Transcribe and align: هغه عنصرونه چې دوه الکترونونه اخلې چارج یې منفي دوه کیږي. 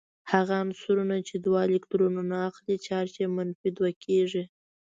هغه 0.31 0.53
عنصرونه 0.63 1.15
چې 1.27 1.35
دوه 1.45 1.59
الکترونونه 1.67 2.35
اخلې 2.49 2.75
چارج 2.87 3.11
یې 3.21 3.27
منفي 3.35 3.69
دوه 3.77 3.91
کیږي. 4.03 4.43